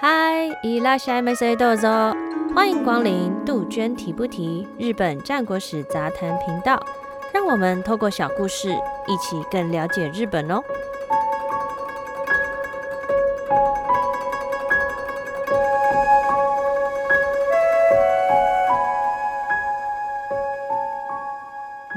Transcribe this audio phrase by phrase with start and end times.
[0.00, 2.14] 嗨，いらっしゃいませどうぞ，
[2.54, 6.78] 欢迎光临杜鹃提不提日本战国史杂谈频道，
[7.32, 8.68] 让我们透过小故事，
[9.08, 10.62] 一起更了解日本哦。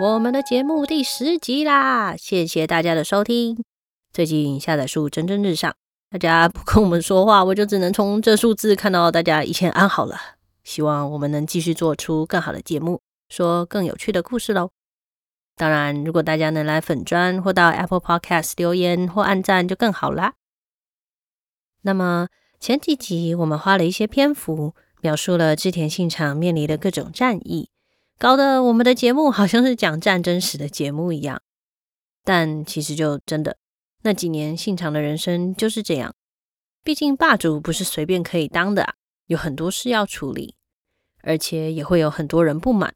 [0.02, 3.62] 我们的节目第十集啦，谢谢大家的收听。
[4.12, 5.76] 最近下载数蒸蒸日上，
[6.10, 10.18] 大家不跟我们说话，我就只能从这数字看到大家一切安好了。
[10.64, 14.70] 希望我们能继续做出更好的节目，说更有趣的故事喽。
[15.54, 20.32] 当然，如果大家能来粉砖或到 Apple Podcast 留言或按赞，就更好啦。
[21.82, 22.26] 那么
[22.58, 27.68] 前几集我们花了一些篇幅，描述了织田信长面临的各种战役。
[28.22, 31.42] 搞得我们的节目好像是讲战争史的节目一样，
[32.22, 33.56] 但其实就真的
[34.02, 36.14] 那几年信长的人生就是这样。
[36.84, 38.94] 毕竟霸主不是随便可以当的啊，
[39.26, 40.54] 有很多事要处理，
[41.22, 42.94] 而且也会有很多人不满，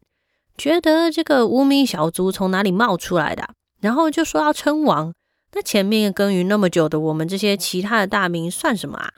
[0.57, 5.13] 觉得这个无名小卒从哪里冒出来的，然后就说要称王。
[5.55, 9.13] 那前面耕耘那么久的我们这些其他的大名算什么啊？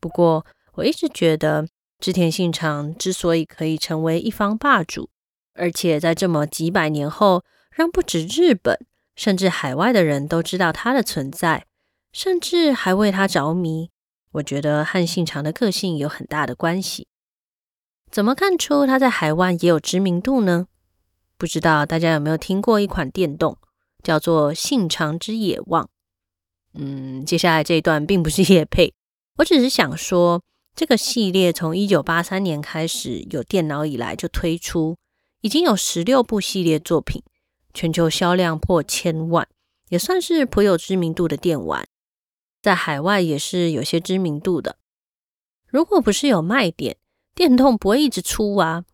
[0.00, 1.68] 不过我一直觉得。
[1.98, 5.08] 织田信长之所以可以成为一方霸主，
[5.54, 8.78] 而且在这么几百年后，让不止日本，
[9.16, 11.66] 甚至海外的人都知道他的存在，
[12.12, 13.90] 甚至还为他着迷，
[14.32, 17.08] 我觉得和信长的个性有很大的关系。
[18.10, 20.66] 怎么看出他在海外也有知名度呢？
[21.38, 23.56] 不知道大家有没有听过一款电动，
[24.02, 25.84] 叫做《信长之野望》。
[26.74, 28.92] 嗯，接下来这一段并不是叶配，
[29.38, 30.42] 我只是想说。
[30.76, 34.98] 这个系列从一九八三年开始有电脑以来就推出，
[35.40, 37.22] 已经有十六部系列作品，
[37.72, 39.48] 全球销量破千万，
[39.88, 41.88] 也算是颇有知名度的电玩，
[42.60, 44.76] 在海外也是有些知名度的。
[45.66, 46.98] 如果不是有卖点，
[47.34, 48.84] 电动不会一直出啊。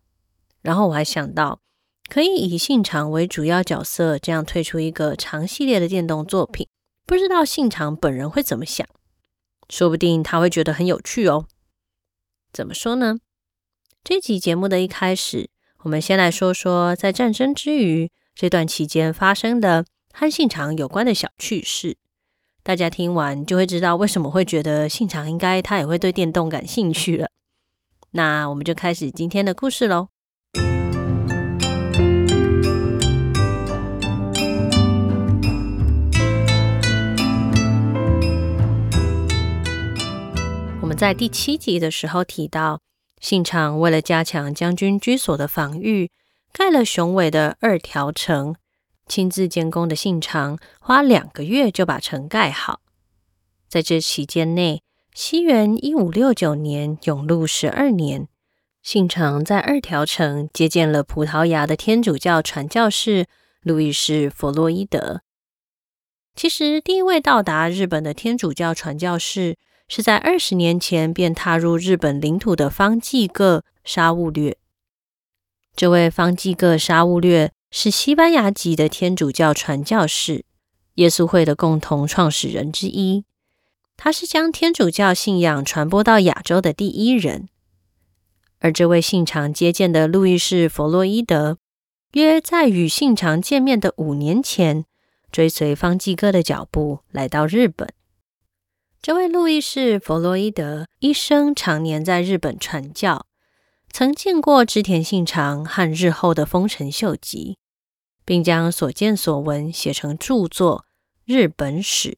[0.61, 1.59] 然后我还想到，
[2.09, 6.69] 可以以信长为主要角色，这样推出一个长系列的电动作品，
[7.05, 8.87] 不知道信长本人会怎么想，
[9.69, 11.49] 说不定他会觉得很有趣哦。
[12.53, 13.19] 怎么说呢？
[14.05, 15.49] 这集节目的一开始，
[15.85, 21.97] 我们先来说说在战争之余这段期间发生的和信长有关的小趣事。
[22.63, 27.31] 大家听完就会知道为什么会觉得信长应该他也会对电动感兴趣了。
[28.11, 30.09] 那我们就开始今天的故事喽。
[41.03, 42.81] 在第七集的时候提到，
[43.21, 46.13] 信长为了加强将军居所的防御，
[46.53, 48.55] 盖了雄伟的二条城。
[49.09, 52.83] 亲自监工的信长花两个月就把城盖好。
[53.69, 58.29] 在这期间内，西元一五六九年永禄十二年，
[58.81, 63.27] 信长在二条城接见了葡萄牙的天主教传教士
[63.63, 65.23] 路易士·弗洛伊德。
[66.37, 69.59] 其实，第一位到达日本的天主教传教士。
[69.95, 74.57] 是在二十年前便踏入日本领土的方济各沙悟略。
[75.77, 80.47] 这位方济各沙悟略是西班牙籍的天主教传教士，
[80.95, 83.27] 耶稣会的共同创始人之一。
[83.99, 87.51] 他是将天主教信仰传播到亚洲的第一人。
[88.61, 91.59] 而这位信长接见的路易士·弗洛伊德，
[92.13, 94.87] 约在与信长见面的五年前，
[95.31, 97.93] 追随方济各的脚步来到日本。
[99.03, 103.27] 这位路易士·弗洛伊德一生常年在日本传教，
[103.91, 107.59] 曾见过织田信长和日后的丰臣秀吉，
[108.25, 110.85] 并将所见所闻写成著作
[111.25, 112.11] 《日本史》。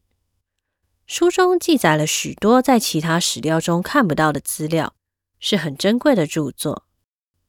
[1.07, 4.93] 书中记载了许多在其他史料中看不到的资料，
[5.39, 6.85] 是很珍贵的著作。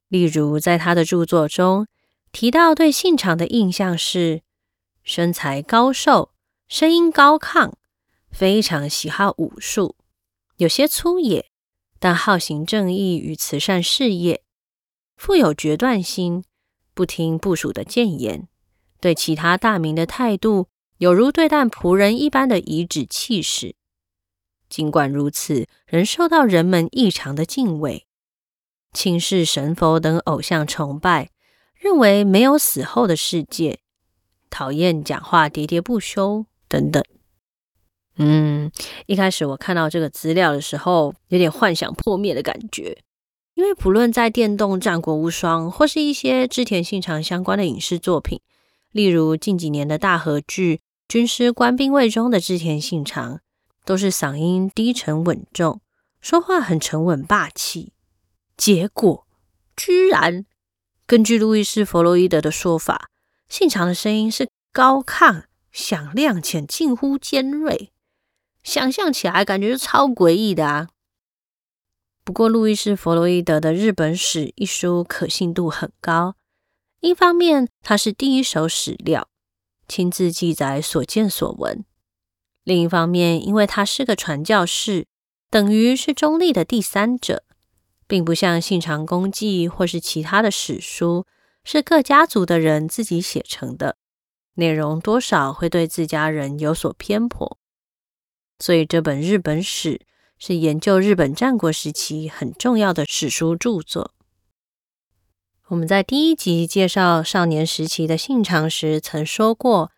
[0.08, 1.86] 例如，在他的著作中
[2.32, 4.40] 提到，对信长的印象是
[5.04, 6.30] 身材高瘦，
[6.68, 7.74] 声音高亢。
[8.36, 9.96] 非常喜好武术，
[10.58, 11.50] 有些粗野，
[11.98, 14.42] 但好行正义与慈善事业，
[15.16, 16.44] 富有决断心，
[16.92, 18.46] 不听部属的谏言，
[19.00, 20.68] 对其他大名的态度
[20.98, 23.74] 有如对待仆人一般的颐指气使。
[24.68, 28.06] 尽管如此，仍受到人们异常的敬畏，
[28.92, 31.30] 轻视神佛等偶像崇拜，
[31.74, 33.80] 认为没有死后的世界，
[34.50, 37.02] 讨厌讲话喋喋不休等等。
[38.18, 38.70] 嗯，
[39.06, 42.98] 一开始我看到这个资料的时候，有点幻想破灭的感觉，
[43.54, 48.40] 因为不论在电动《战国无双》或是一些织田信长相关的影视作品，
[48.92, 50.76] 例如近几年的大和剧
[51.08, 53.40] 《军师官兵卫》中的织田信长，
[53.84, 55.80] 都是嗓音低沉稳重，
[56.20, 57.92] 说话很沉稳霸气。
[58.56, 59.26] 结果
[59.76, 60.46] 居然
[61.06, 63.10] 根据路易斯·弗洛伊德的说法，
[63.48, 67.92] 信长的声音是高亢、响亮且近乎尖锐，
[68.66, 70.88] 想象起来感觉是超诡异的啊！
[72.24, 76.34] 不过，路易斯·弗洛伊德的《日本史》一书可信度很高。
[76.98, 79.28] 一方面，他是第一手史料，
[79.86, 81.84] 亲自记载所见所闻；
[82.64, 85.06] 另一方面，因为他是个传教士，
[85.48, 87.44] 等于是中立的第三者，
[88.08, 91.24] 并不像《信长公记》或是其他的史书，
[91.62, 93.96] 是各家族的人自己写成的，
[94.54, 97.56] 内容多少会对自家人有所偏颇。
[98.58, 99.94] 所以，这本《日本史》
[100.38, 104.12] 是研究日本战国时期很重要的史书著作。
[105.68, 109.90] 我们在第一集介绍少年时期的信长时，曾说过，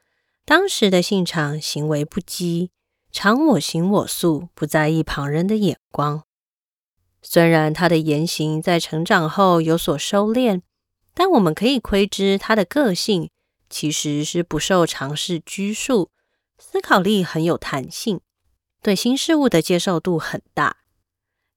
[0.44, 2.70] 当时的信长行为不羁，
[3.12, 6.24] 常我行我素，不在意旁人的眼光。
[7.20, 10.62] 虽然他的言行在成长后有所收敛，
[11.14, 13.30] 但我们可以窥知他的个性
[13.68, 16.10] 其实是不受常识拘束，
[16.58, 18.20] 思考力很有弹性，
[18.82, 20.78] 对新事物的接受度很大。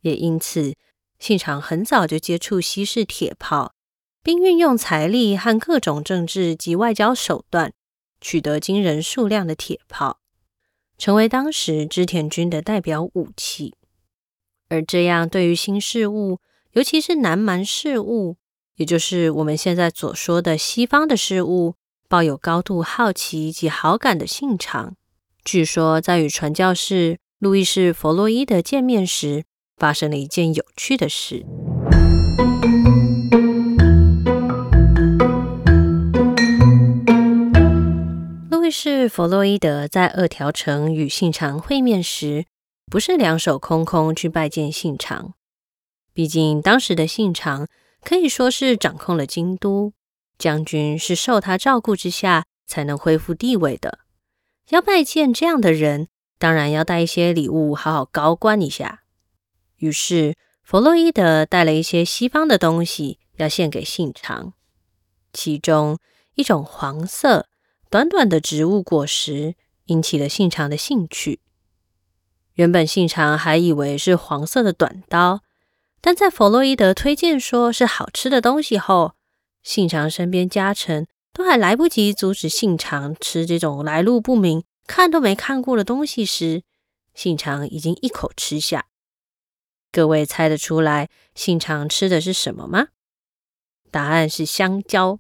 [0.02, 0.76] 也因此，
[1.20, 3.74] 信长很早就接触西式铁炮。
[4.24, 7.74] 并运用财力和各种政治及外交手段，
[8.20, 10.20] 取得惊人数量的铁炮，
[10.96, 13.74] 成为当时织田军的代表武器。
[14.70, 16.40] 而这样对于新事物，
[16.74, 18.38] 尤其是南蛮事物，
[18.76, 21.74] 也就是我们现在所说的西方的事物，
[22.08, 24.96] 抱有高度好奇及好感的信长，
[25.44, 29.44] 据说在与传教士路易士·弗洛伊德见面时，
[29.76, 31.46] 发生了一件有趣的事。
[38.52, 42.46] 路易士弗洛伊德在二条城与信长会面时，
[42.86, 45.34] 不是两手空空去拜见信长。
[46.14, 47.68] 毕竟当时的信长
[48.04, 49.94] 可以说是掌控了京都，
[50.38, 54.00] 将军是受他照顾之下才能恢复地位的。
[54.70, 59.04] 要拜见这样的人，当然要带一些礼物，好好高官一下。
[59.78, 64.54] 于是弗洛伊德带了一些西方的东西要献给信长，
[65.34, 65.98] 其中
[66.36, 67.48] 一种黄色。
[67.90, 69.56] 短短的植物果实
[69.88, 71.42] 引起了信长的兴趣。
[72.54, 75.42] 原本信长还以为是黄色的短刀，
[76.00, 79.16] 但在弗洛伊德推荐说是好吃的东西后，
[79.62, 86.64] 信长身边家臣都还来不及阻止信长吃这种来路不明、看都没看过的东西时，
[87.14, 88.88] 信长已经一口吃下。
[89.92, 92.88] 各位猜得出来信长吃的是什么吗？
[93.90, 95.20] 答案是香蕉。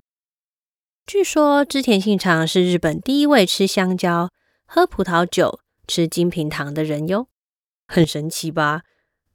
[1.05, 4.29] 据说织田信长是日本第一位吃香蕉、
[4.65, 7.27] 喝葡萄酒、吃金平糖的人哟，
[7.87, 8.83] 很神奇吧？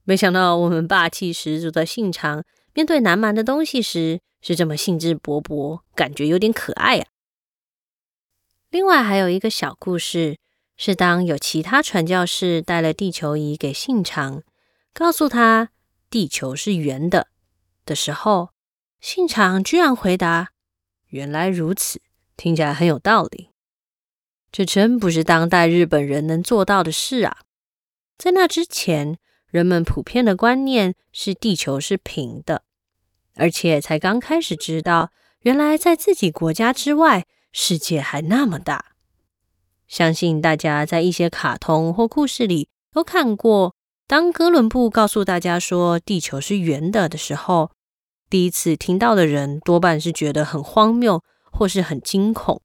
[0.04, 2.44] 没想到我们霸气十足的信长，
[2.76, 7.06] 面对南蛮的东西时是这么兴致勃勃，感觉有点可爱啊。
[8.68, 10.36] 另外还有一个小故事，
[10.76, 14.42] 是当有其他传教士带了地球仪给信长，
[14.92, 15.70] 告诉他
[16.10, 17.28] 地球是圆的
[17.86, 18.50] 的时候，
[19.00, 20.50] 信长居然回答。
[21.06, 22.02] 原来如此，
[22.36, 23.48] 听起来很有道理。
[24.52, 27.38] 这真不是当代日本人能做到的事啊！
[28.18, 29.16] 在那之前，
[29.46, 32.64] 人们普遍的观念是地球是平的，
[33.36, 38.86] 而且才刚开始知道，原来在自己国家之外，世界还那么大。
[39.86, 43.76] 相信大家在一些卡通或故事里都看过，
[44.08, 47.70] 当哥伦布告诉大家说地球是圆的的时候。
[48.28, 52.60] 第一次听到的人多半是觉得很荒谬，或是很惊恐，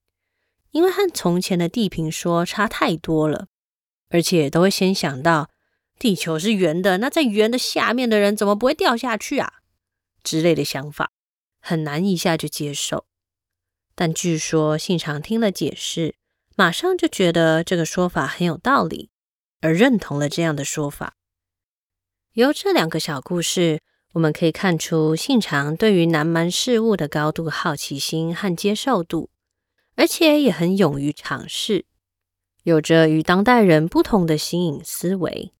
[0.71, 3.45] 因为和从前的地平说差太多了，
[4.09, 5.49] 而且都会先想到
[5.99, 9.60] 地球是圆的，那在圆的下面的人怎么不会掉下去啊？
[10.23, 11.11] 之类的想法，
[11.59, 13.05] 很难一下就接受。
[13.95, 16.15] 但据说信长听了解释，
[16.55, 19.09] 马上就觉得这个说法很有道理，
[19.61, 21.15] 而认同了这样的说法。
[22.33, 23.81] 由这两个小故事。
[24.13, 29.29] 我们可以看出信长对于南蛮事物的高度好奇心和接受度，
[29.95, 31.85] 而且也很勇于尝试，
[32.63, 35.53] 有着与当代人不同的新颖思维。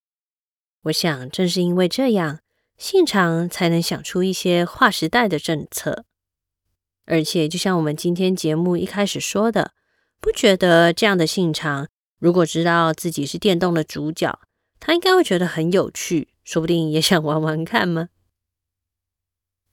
[0.81, 2.41] 我想，正是因为这样，
[2.81, 6.03] 信长才能想出一些划时代的政策。
[7.05, 9.73] 而且，就像我们今天节目一开始说的，
[10.19, 14.39] 不觉得这样的信长，如果知道自己是电动的主角，
[14.79, 18.09] 他应该会觉得很有趣，说不定也想玩玩看吗？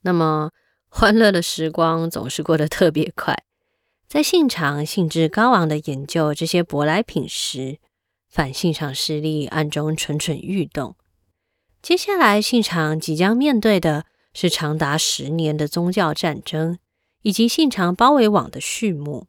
[0.01, 0.51] 那么，
[0.87, 3.43] 欢乐的时光总是过得特别快。
[4.07, 7.79] 在信长兴致高昂的研究这些舶来品时，
[8.29, 10.95] 反信长势力暗中蠢蠢欲动。
[11.81, 16.77] 接下来，信长即将面对的是长达十年的宗教战争，
[17.23, 19.27] 以及信长包围网的序幕。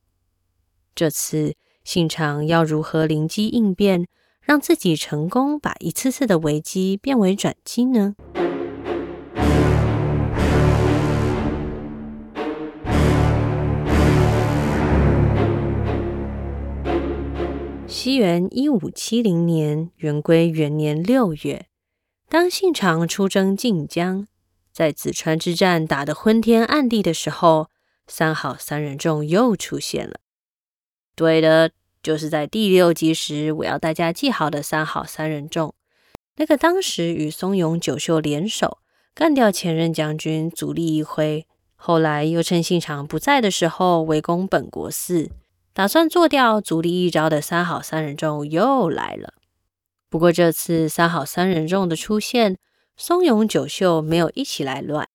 [0.95, 1.55] 这次，
[1.85, 4.07] 信长要如何灵机应变，
[4.43, 8.17] 让自己成功把一次次的危机变为转机呢？
[17.87, 21.67] 西元一五七零年，元龟元年六月，
[22.31, 24.29] 当信长出征近江，
[24.73, 27.71] 在淄川之战打得昏天暗地的时候，
[28.07, 30.21] 三好三人众又出现了。
[31.17, 35.75] 对的，就是在第六集时我要大家记好的三好三人众，
[36.37, 38.79] 那个当时与松永久秀联手
[39.13, 45.33] 干掉前任将军足利义辉，后来又趁信长不在的时候围攻本国寺。
[45.73, 49.35] 打算做掉足利义昭的三好三人众又来了。
[50.11, 52.59] 不过这次三好三人众的出现，
[52.97, 55.09] 松永九秀没有一起来乱，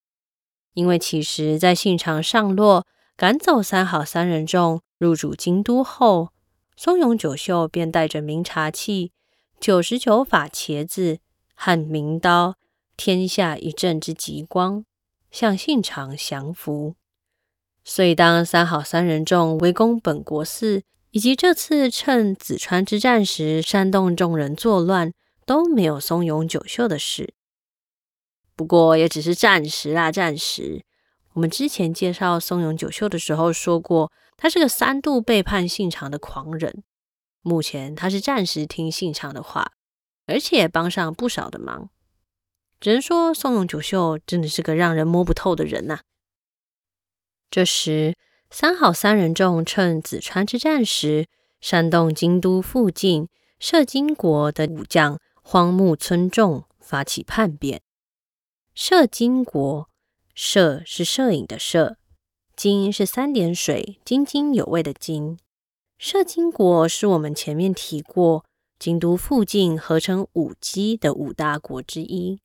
[0.73, 2.87] 因为其实，在信长上洛
[3.17, 6.29] 赶走三好三人众入主京都后，
[6.77, 9.11] 松永九秀便带着明茶器、
[9.59, 11.19] 九十九把茄子
[11.53, 12.55] 和名刀，
[12.95, 14.85] 天下一阵之极光，
[15.29, 16.95] 向信长降服。
[17.83, 20.83] 所以，当三好三人众围攻本国寺，
[21.15, 25.13] 以及这次趁淄川之战时煽动众人作乱，
[25.45, 27.33] 都没有松永久秀的事。
[28.53, 30.83] 不过，也只是暂时啦，暂时。
[31.31, 36.83] 我们之前介绍松永久秀的时候说过，他是个三度背叛信长的狂人。
[37.41, 39.71] 目前，他是暂时听信长的话，
[40.25, 41.89] 而且帮上不少的忙。
[42.81, 46.01] 只能说，松永久秀真的是个让人摸不透的人呐、啊。
[47.49, 48.17] 这时，
[48.49, 51.27] 三好三人众趁子川之战时，
[51.59, 53.27] 煽动京都附近
[53.59, 57.81] 摄津国的武将荒木村重发起叛变。
[58.73, 59.89] 摄津国，
[60.33, 61.95] 摄是摄影的摄，
[62.55, 65.37] 津是三点水，津津有味的津。
[65.97, 68.45] 摄津国是我们前面提过，
[68.77, 72.39] 京都附近合称五畿的五大国之一。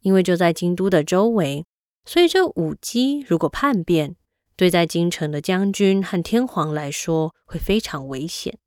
[0.00, 1.66] 因为就在京都的周围，
[2.04, 4.14] 所以这五畿如果叛变，
[4.56, 8.58] 对在京城的将军和天皇来说会非常危险，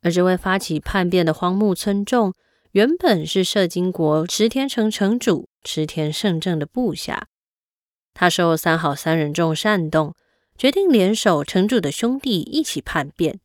[0.00, 2.34] 而这位发起叛变的荒木村重，
[2.72, 7.28] 原本是摄津国池田城城主池田胜正的部下，
[8.12, 10.16] 他受三好三人众煽动，
[10.58, 13.38] 决定联手城主的兄弟一起叛变，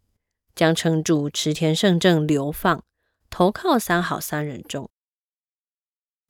[0.55, 2.83] 将城主池田胜正流放，
[3.29, 4.89] 投靠三好三人众。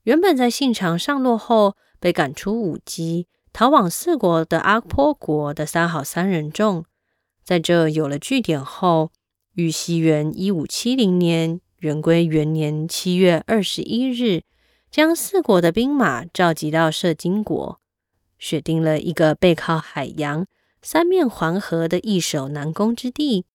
[0.04, 3.28] 原本在信长上落后被赶出五畿。
[3.58, 6.86] 逃往四国的阿波国的三好三人众，
[7.44, 9.12] 在这有了据点后，
[9.56, 14.44] 于西元一五七零年元龟元年七月二十一日，
[14.92, 17.82] 将四国的兵马召集到摄津国，
[18.38, 20.46] 选定了一个背靠海洋、
[20.84, 23.46] 三面环河的易守难攻之地，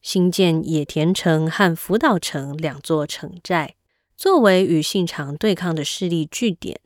[0.00, 3.74] 兴建野田城和福岛城两座城寨，
[4.16, 6.80] 作为与信长对抗的势力据点。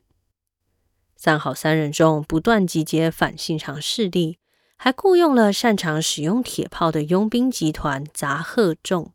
[1.25, 4.37] 三好三人众不断集结反信长势力，
[4.77, 9.11] 还雇佣了擅长使用铁炮的佣兵集团杂贺众，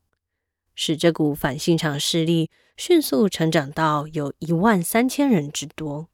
[0.75, 6.09] 使这股反信长势力迅速成长到有一万三千人之多。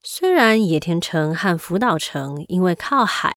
[0.00, 3.34] 虽然野田城和福岛城因为靠海，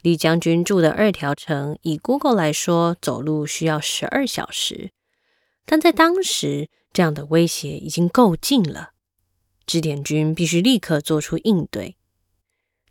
[0.00, 4.92] 离将军住的二条城以 Google 来说走路需要十二小时，
[5.66, 8.93] 但在当时这样的威胁已经够近了。
[9.66, 11.96] 织田军必须立刻做出应对。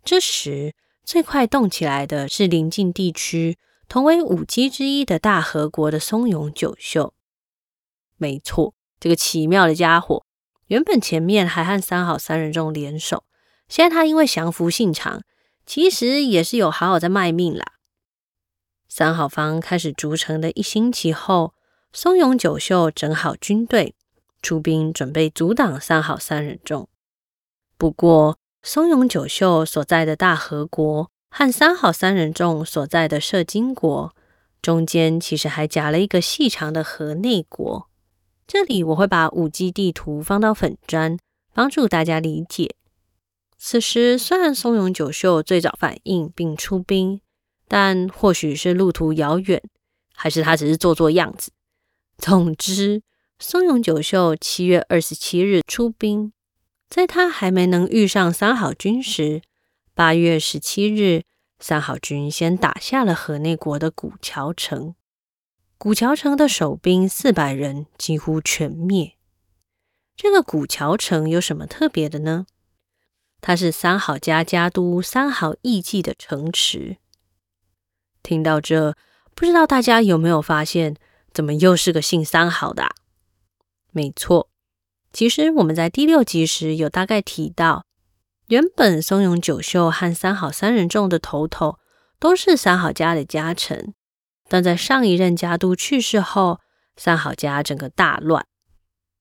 [0.04, 3.56] 这时，最快动起来的是邻近地区
[3.88, 7.14] 同为五畿之一的大和国的松永久秀。
[8.16, 10.24] 没错，这个奇妙的家伙，
[10.66, 13.24] 原本前面还和三好三人众联手，
[13.68, 15.22] 现在他因为降服信长，
[15.66, 17.74] 其实也是有好好在卖命啦。
[18.88, 21.54] 三好方开始筑城的一星期后，
[21.92, 23.94] 松永久秀整好军队。
[24.44, 26.86] 出兵准备阻挡三好三人众，
[27.78, 34.14] 不过松永久秀所在的大和国和三好三人众所在的摄津国
[34.60, 37.88] 中间，其实还夹了一个细长的河内国。
[38.46, 41.16] 这里我会把五 G 地图放到粉专，
[41.54, 42.76] 帮助大家理解。
[43.56, 47.22] 此时虽然松永久秀最早反应并出兵，
[47.66, 49.62] 但或许是路途遥远，
[50.14, 51.50] 还是他只是做做样子。
[52.18, 53.02] 总之。
[53.46, 56.32] 松永久秀七月二十七日出兵，
[56.88, 59.42] 在他还没能遇上三好军时，
[59.92, 61.24] 八月十七日，
[61.58, 64.94] 三好军先打下了河内国的古桥城，
[65.76, 69.12] 古桥城的守兵四百人几乎全灭。
[70.16, 72.46] 这个古桥城有什么特别的呢？
[73.42, 76.96] 它是三好家家督三好义继的城池。
[78.22, 78.96] 听到这，
[79.34, 80.96] 不知道大家有没有发现，
[81.34, 82.94] 怎么又是个姓三好的啊？
[83.94, 84.50] 没错，
[85.12, 87.86] 其实我们在第六集时有大概提到。
[88.48, 91.78] 原本松永久秀和三好三人众的头头
[92.18, 93.94] 都是三好家的家臣，
[94.48, 96.58] 但在上一任家督去世后，
[96.96, 98.44] 三好家整个大乱。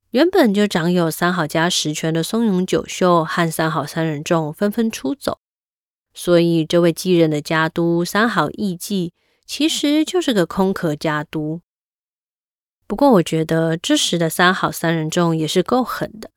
[0.10, 5.40] 原本就掌有三好家实权的松永久秀和三好三人众纷纷出走，
[6.16, 9.14] 所以这位继任的家督三好义继
[9.46, 11.62] 其实就是个空壳家督。
[12.94, 16.30] 不过，我觉得这时的三好三人众也是够狠的。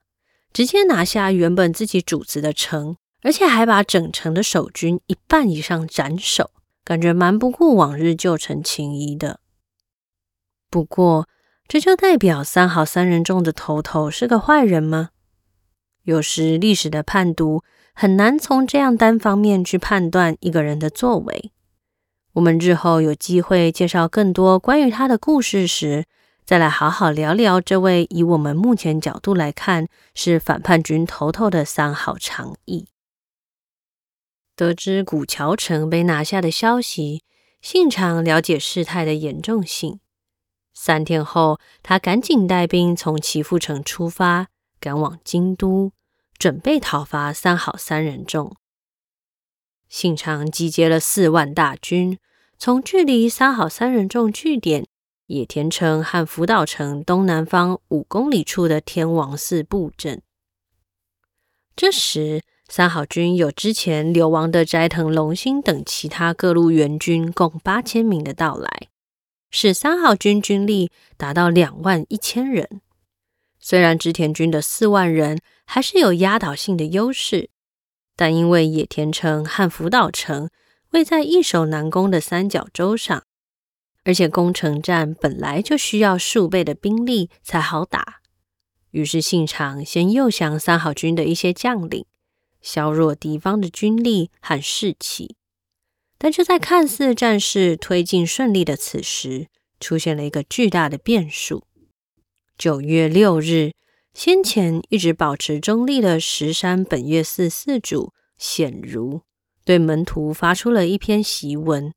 [0.54, 9.40] 直接拿下原本自己主子的城，而且还把整城的守军一半以上斩首，感觉蛮不顾往日旧臣情谊的。
[10.70, 11.28] 不过，
[11.68, 15.10] 这就代表三好三人众的头头是个坏人吗？
[16.04, 21.52] 有时历史的判读很难从这样单方面去判断一个人的作为。
[22.32, 26.06] 我们日后有机会介绍更多关于他的故事时，
[26.46, 32.86] 再来好好聊聊这位以我们目前角度来看是反叛军头头的三好长义。
[34.54, 37.24] 得知古桥城被拿下的消息，
[37.60, 39.98] 信长了解事态的严重性。
[40.72, 44.46] 三天后，他赶紧带兵从岐阜城出发，
[44.78, 45.90] 赶往京都，
[46.38, 48.54] 准备讨伐三好三人众。
[49.88, 52.20] 信长集结了四万大军，
[52.56, 54.86] 从距离三好三人众据点。
[55.26, 60.22] 野田城和福岛城东南方五公里处的天王寺布阵。
[61.74, 68.88] 这时，三好军有之前流亡的斋藤龙兴等其他各路援军共八千名的到来，
[69.50, 72.80] 使三好军军力达到两万一千人。
[73.58, 77.50] 虽然织田军的四万人还是有压倒性的优势，
[78.14, 80.48] 但因为野田城和福岛城
[80.90, 83.24] 位在易守难攻的三角洲上。
[84.06, 88.20] 而且攻城战本来就需要数倍的兵力才好打，
[88.92, 92.06] 于是信长先诱降三好军的一些将领，
[92.62, 95.34] 削弱敌方的军力和士气。
[96.18, 99.48] 但就在看似战事推进顺利的此时，
[99.80, 101.64] 出现了一个巨大的变数。
[102.56, 103.72] 九月六日，
[104.14, 109.22] 先前一直保持中立的石山本愿寺寺主显如，
[109.64, 111.92] 对门徒发出了一篇檄文。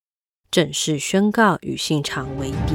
[0.52, 2.74] 正式宣告与信长为敌。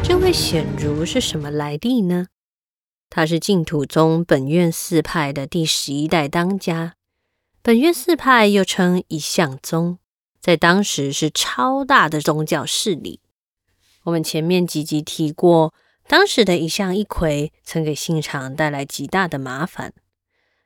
[0.00, 2.26] 这位显如是什么来历呢？
[3.10, 6.94] 他是净土宗本愿寺派的第十一代当家。
[7.62, 9.98] 本愿寺派又称一向宗，
[10.40, 13.18] 在当时是超大的宗教势力。
[14.04, 15.74] 我们前面几集提过。
[16.08, 19.92] 当时的一向一揆曾给信长带来极大的麻烦，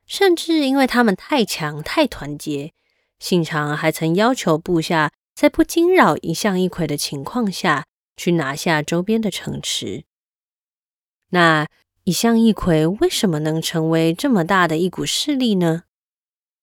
[0.06, 2.72] 甚至因为他们太强、太团结，
[3.18, 10.04] 信长还曾要求部下在不惊扰一向一揆的情况下去拿下周边的城池。
[11.30, 11.66] 那
[12.04, 15.82] 一向一揆为什么能成为这么大的一股势力呢？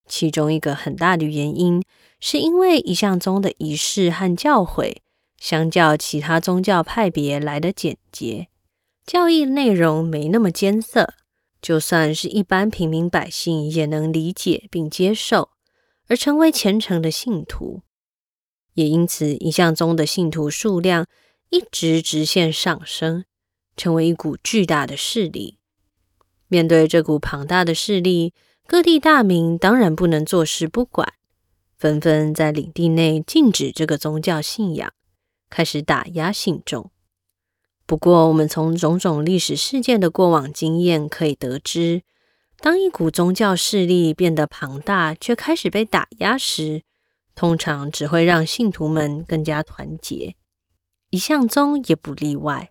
[0.06, 1.82] 其中一个很大的原因，
[2.18, 4.96] 是因为一向宗的仪式和教诲，
[5.38, 8.48] 相较其他宗教派别来的简洁。
[9.10, 11.14] 教义内容没那么艰涩，
[11.60, 15.50] 就算是一般平民百姓也能理解并接受，
[16.06, 17.82] 而成为虔诚的信徒。
[18.74, 21.08] 也因此，一向宗的信徒数量
[21.48, 23.24] 一直直线上升，
[23.76, 25.58] 成为一股巨大的势力。
[26.46, 28.32] 面对这股庞大的势力，
[28.64, 31.14] 各地大名当然不能坐视不管，
[31.76, 34.92] 纷纷在领地内禁止这个宗教信仰，
[35.48, 36.92] 开始打压信众。
[37.90, 42.02] 不过，我们从种种历史事件的过往经验可以得知，
[42.60, 46.82] 当一股宗教势力变得庞大，却开始被打压时，
[47.34, 50.36] 通常只会让信徒们更加团结。
[51.10, 52.70] 一向宗也不例外。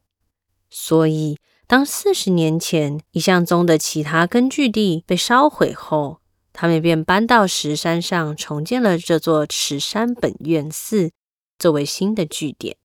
[0.69, 6.21] 所以，当四十年前一向宗的其他根据地被烧毁后，
[6.53, 11.11] 他们便搬到石山上重建了这座石山本愿寺，
[11.57, 12.77] 作为新的据点。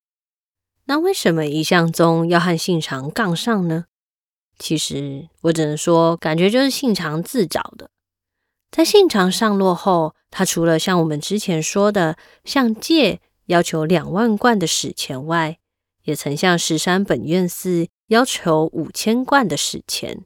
[0.87, 3.87] 那为什么一向宗要和信长杠上呢？
[4.59, 7.91] 其实我只能说，感觉就是信长自找的。
[8.71, 15.59] 在信长上落后，他除了像我们之前说的向堺要求两万贯的使钱外，
[16.05, 20.25] 也曾向石山本愿寺要求五千贯的史钱。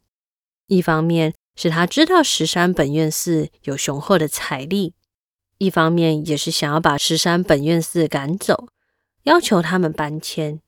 [0.67, 4.95] 一方面是他知道石山本愿寺有雄厚的财力，
[5.59, 8.69] 一方面也是想要把石山本愿寺赶走，
[9.29, 10.61] 要求他们搬迁。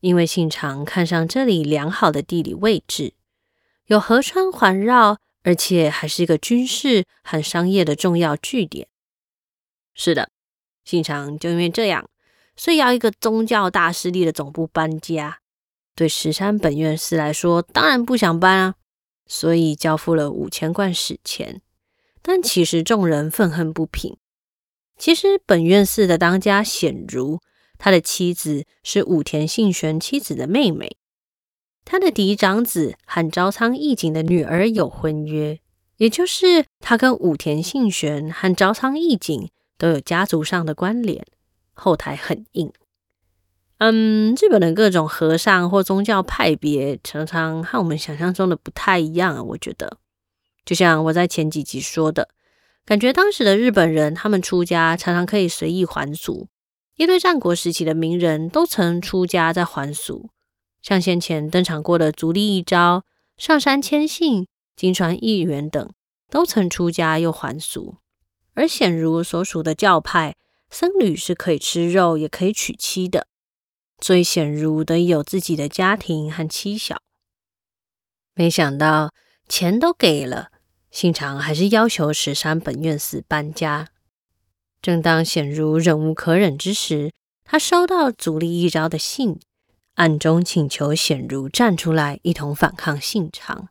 [0.00, 3.14] 因为信长看上这里良好的地理位置，
[3.86, 8.86] 有河川环绕，而且还是一个军事和商业的重要据点。
[9.94, 10.30] 是的，
[10.84, 12.08] 信长就因为这样，
[12.56, 15.40] 所以要一个宗教大势力的总部搬家。
[15.96, 18.74] 对石山本院寺来说，当然不想搬啊。
[19.26, 21.60] 所以交付了五千贯史钱，
[22.22, 24.16] 但其实众人愤恨不平。
[24.96, 27.40] 其实本院寺的当家显如，
[27.78, 30.96] 他的妻子是武田信玄妻子的妹妹，
[31.84, 35.60] 他的嫡长子和朝仓义景的女儿有婚约，
[35.96, 41.24] 也就是他跟武田信玄和朝仓义景都有家族上的关联，
[41.74, 42.72] 后台很硬。
[43.78, 49.42] 嗯，日本的各种和尚或宗教派别常常和我们想象中的不太一样啊。
[49.42, 49.98] 我觉得，
[50.64, 52.30] 就像我在前几集说的，
[52.86, 56.48] 感觉当时的日本人他们出家常常可以随意还俗，
[56.96, 60.30] 一堆战国时期的名人都曾出家再还俗，
[60.80, 63.04] 像先前登场过的足利义昭、
[63.36, 65.92] 上杉谦信、金川义元等，
[66.30, 67.96] 都曾出家又还俗。
[68.54, 70.36] 而显如所属的教派，
[70.70, 73.26] 僧侣是可以吃肉，也可以娶妻的。
[74.00, 77.02] 所以显如得以有自己的家庭和妻小，
[78.34, 79.12] 没想到
[79.46, 80.50] 钱都给了，
[80.90, 83.88] 信长还是要求石山本愿寺搬家。
[84.86, 87.10] 正当显如忍无可忍之时，
[87.42, 89.40] 他收到足利义昭的信，
[89.94, 93.70] 暗中请求显如站出来一同反抗信长。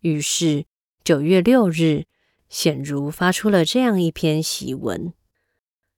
[0.00, 0.64] 于是
[1.04, 2.06] 九月六日，
[2.48, 5.12] 显如发出了这样一篇檄文。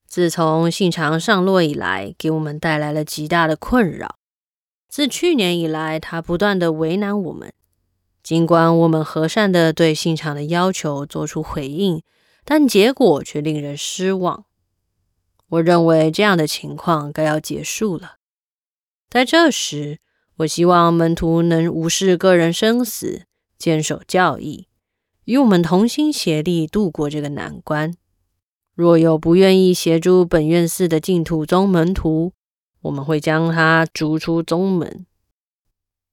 [0.09, 4.17] 自从信长上洛以来，给我们带来了极大的困扰。
[4.89, 7.53] 自去年以来，他不断地为难我们。
[8.25, 12.03] 尽管我们和善地对信长的要求做出回应，
[12.45, 14.45] 但结果却令人失望。
[15.49, 18.17] 我认为这样的情况该要结束了。
[19.09, 19.99] 在这时，
[20.39, 23.23] 我希望门徒能无视个人生死，
[23.59, 24.69] 坚守教义，
[25.25, 27.95] 与我们同心协力度过这个难关。
[28.75, 32.33] 若有不愿意协助本愿寺的净土宗门徒，
[32.83, 35.05] 我们会将他逐出宗门。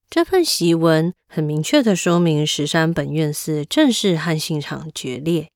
[0.09, 5.51] 这份檄文很明确的说明，石山本愿寺正式和信长决裂，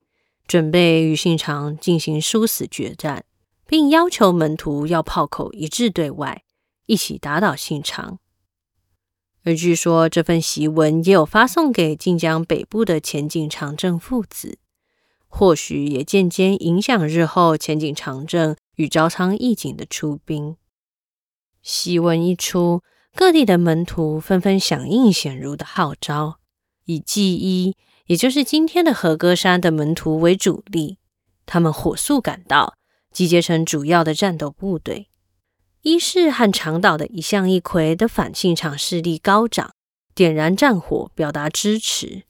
[0.52, 3.24] 准备与信长进行殊死决战，
[3.66, 6.44] 并要求门徒要炮口一致对外，
[6.88, 8.20] 一起打倒信长。
[9.46, 14.58] 而据说这份檄文也有发送给近江北部的前景长政父子。
[15.30, 20.58] 或许也间接影响日后前景长政与朝仓义景的出兵。
[21.64, 22.84] 檄文一出，
[23.16, 26.40] 各地的门徒纷纷响应显如的号召，
[26.84, 27.78] 以纪伊，
[28.12, 30.98] 也就是今天的和歌山的门徒为主力，
[31.46, 32.74] 他们火速赶到，
[33.14, 35.08] 集结成主要的战斗部队。
[35.84, 39.72] 伊势和长岛的一向一揆的反信长势力高涨，
[40.14, 42.24] 点燃战火，表达支持。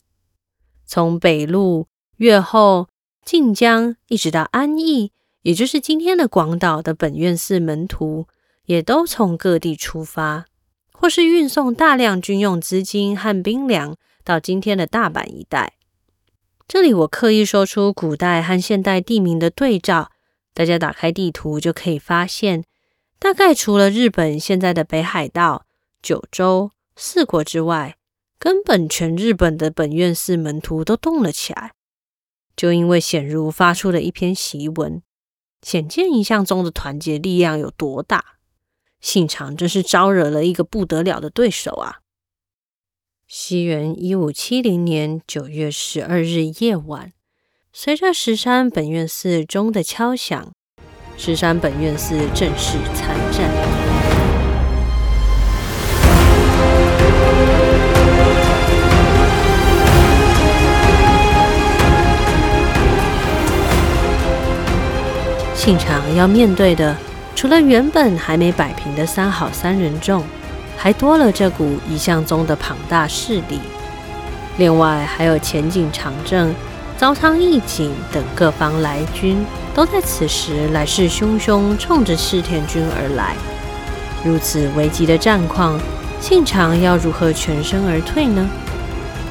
[0.86, 2.88] 从北路、越后。
[3.24, 5.12] 晋江一直到安艺，
[5.44, 8.28] 也就是今天的广岛的本愿寺门徒，
[8.66, 10.46] 也都从各地出发，
[10.92, 15.74] 或是运送大量军用资金和兵粮到今天的大阪一带。
[16.68, 20.12] 这里我刻意说出古代和现代地名的对照，
[20.54, 22.64] 大家打开地图就可以发现，
[23.20, 25.66] 大概除了日本现在的北海道、
[26.02, 27.98] 九州、四国之外，
[28.40, 31.74] 根本全日本的本愿寺门徒都动了起来。
[32.56, 35.02] 就因为显如发出了一篇檄文，
[35.62, 38.38] 显见一向宗的团结力量有多大。
[39.00, 42.01] 信长真是招惹了一个不得了的对手啊！
[43.34, 47.14] 西元一五七零年九月十二日夜晚，
[47.72, 50.52] 随着石山本愿寺钟的敲响，
[51.18, 53.50] 石山本愿寺正式参战。
[65.56, 66.98] 信长要面对的，
[67.34, 70.22] 除了原本还没摆平的三好三人众，
[70.82, 73.60] 还多了这股一向宗的庞大势力。
[74.58, 76.52] 另外，还有前井长政、
[76.98, 83.36] 朝仓义景等各方来军，都在此时来势汹汹，冲着世田军而来。
[84.26, 85.80] 如此危急的战况，
[86.20, 88.50] 信长要如何全身而退呢？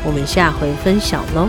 [0.05, 1.49] 我们下回分晓喽。